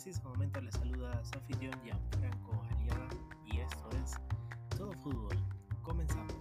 [0.00, 3.08] preciso momento le saluda su Gianfranco Aliaga
[3.44, 4.14] y esto es
[4.76, 5.36] Todo Fútbol.
[5.82, 6.36] Comenzamos.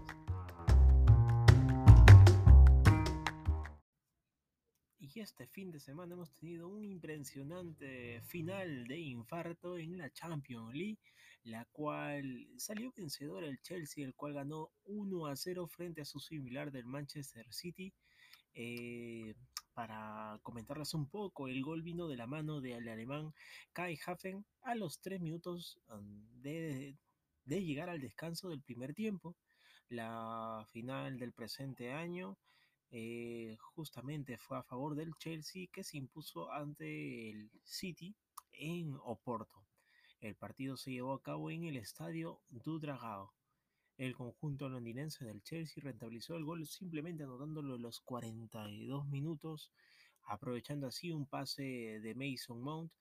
[4.99, 10.75] Y este fin de semana hemos tenido un impresionante final de infarto en la Champions
[10.75, 11.01] League,
[11.43, 16.19] la cual salió vencedor el Chelsea, el cual ganó 1 a 0 frente a su
[16.19, 17.91] similar del Manchester City.
[18.59, 19.35] Eh,
[19.75, 23.35] para comentarles un poco, el gol vino de la mano del alemán
[23.71, 25.79] Kai Hafen a los 3 minutos
[26.41, 26.97] de,
[27.45, 29.35] de llegar al descanso del primer tiempo.
[29.89, 32.37] La final del presente año
[32.89, 38.15] eh, justamente fue a favor del Chelsea que se impuso ante el City
[38.53, 39.63] en Oporto.
[40.19, 43.33] El partido se llevó a cabo en el estadio Dudragao.
[43.97, 49.71] El conjunto londinense del Chelsea rentabilizó el gol simplemente anotándolo en los 42 minutos,
[50.23, 52.91] aprovechando así un pase de Mason Mount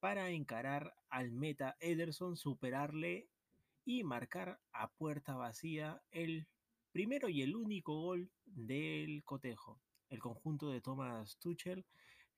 [0.00, 3.28] para encarar al meta Ederson, superarle
[3.84, 6.48] y marcar a puerta vacía el
[6.90, 9.78] primero y el único gol del cotejo.
[10.08, 11.84] El conjunto de Thomas Tuchel,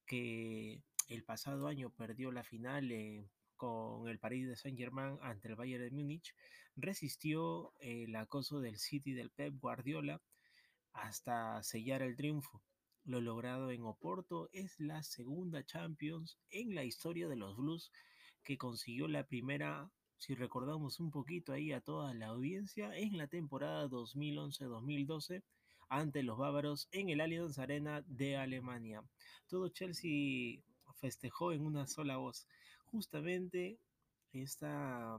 [0.04, 3.26] que el pasado año perdió la final eh,
[3.62, 6.34] con el Paris de Saint-Germain ante el Bayern de Múnich,
[6.74, 10.20] resistió el acoso del City del Pep Guardiola
[10.92, 12.60] hasta sellar el triunfo.
[13.04, 17.92] Lo logrado en Oporto es la segunda Champions en la historia de los Blues
[18.42, 23.28] que consiguió la primera, si recordamos un poquito ahí a toda la audiencia, en la
[23.28, 25.44] temporada 2011-2012
[25.88, 29.04] ante los bávaros en el Allianz Arena de Alemania.
[29.46, 30.60] Todo Chelsea
[30.94, 32.48] festejó en una sola voz.
[32.92, 33.80] Justamente
[34.32, 35.18] esta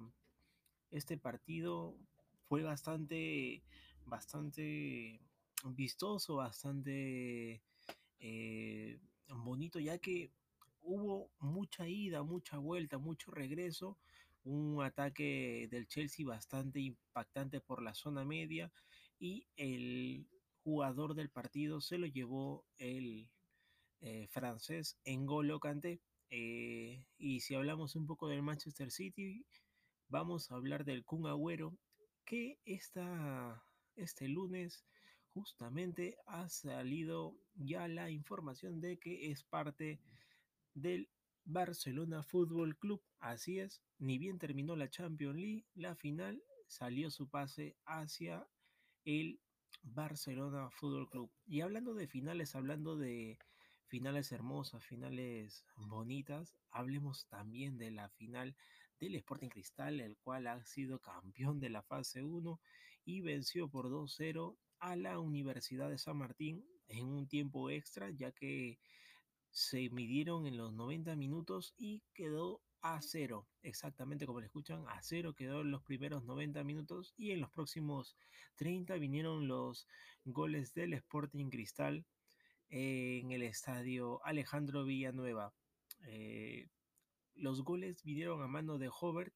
[0.92, 1.98] este partido
[2.48, 3.64] fue bastante,
[4.06, 5.20] bastante
[5.66, 7.64] vistoso, bastante
[8.20, 10.32] eh, bonito, ya que
[10.82, 13.98] hubo mucha ida, mucha vuelta, mucho regreso,
[14.44, 18.72] un ataque del Chelsea bastante impactante por la zona media
[19.20, 20.28] y el
[20.64, 23.30] jugador del partido se lo llevó el
[24.02, 26.02] eh, francés N'Golo Kanté.
[26.36, 29.46] Eh, y si hablamos un poco del Manchester City,
[30.08, 31.78] vamos a hablar del Kun Agüero,
[32.26, 34.84] que este lunes
[35.32, 40.00] justamente ha salido ya la información de que es parte
[40.74, 41.08] del
[41.46, 43.04] Barcelona Fútbol Club.
[43.20, 48.48] Así es, ni bien terminó la Champions League, la final salió su pase hacia
[49.06, 49.40] el
[49.84, 51.32] Barcelona Fútbol Club.
[51.46, 53.38] Y hablando de finales, hablando de
[53.88, 58.56] finales hermosas, finales bonitas, hablemos también de la final
[59.00, 62.60] del Sporting Cristal, el cual ha sido campeón de la fase 1
[63.06, 68.32] y venció por 2-0 a la Universidad de San Martín en un tiempo extra, ya
[68.32, 68.80] que
[69.52, 75.02] se midieron en los 90 minutos y quedó a cero, exactamente como le escuchan, a
[75.02, 78.18] cero quedó en los primeros 90 minutos y en los próximos
[78.56, 79.88] 30 vinieron los
[80.26, 82.06] goles del Sporting Cristal
[82.70, 85.54] en el estadio Alejandro Villanueva.
[86.06, 86.68] Eh,
[87.36, 89.34] los goles vinieron a mano de Hobert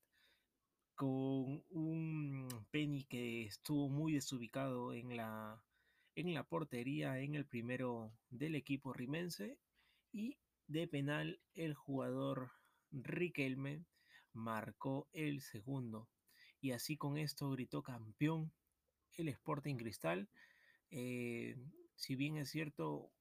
[0.95, 5.63] con un Penny que estuvo muy desubicado en la,
[6.15, 9.59] en la portería en el primero del equipo rimense
[10.11, 10.37] y
[10.67, 12.51] de penal el jugador
[12.91, 13.85] Riquelme
[14.33, 16.09] marcó el segundo
[16.61, 18.51] y así con esto gritó campeón
[19.17, 20.29] el Sporting Cristal
[20.89, 21.55] eh,
[21.97, 23.11] si bien es cierto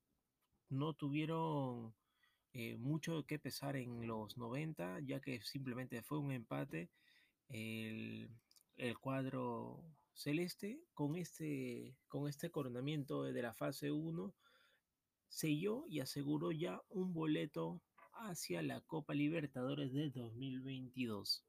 [0.69, 1.95] no tuvieron
[2.53, 6.91] eh, mucho que pesar en los 90, ya que simplemente fue un empate.
[7.49, 8.31] El,
[8.77, 14.35] el cuadro celeste con este, con este coronamiento de la fase 1
[15.29, 17.81] selló y aseguró ya un boleto
[18.13, 21.45] hacia la Copa Libertadores de 2022.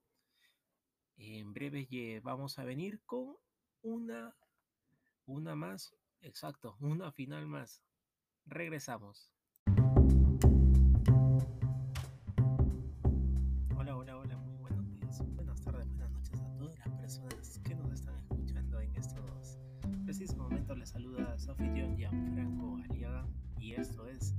[1.18, 3.36] En breve vamos a venir con
[3.82, 4.36] una,
[5.26, 7.82] una más, exacto, una final más.
[8.46, 9.32] Regresamos.
[13.76, 17.76] Hola, hola, hola, muy buenos días, buenas tardes, buenas noches a todas las personas que
[17.76, 19.60] nos están escuchando en estos
[20.04, 20.78] precisos momentos.
[20.78, 23.26] Les saluda su anfitrión Gianfranco Aliaga
[23.60, 24.34] y esto es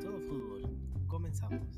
[0.00, 0.78] Todo Fútbol.
[1.06, 1.77] Comenzamos.